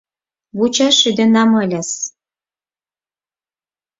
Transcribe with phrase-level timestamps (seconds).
[0.57, 1.91] Вучаш шӱденам ыльыс...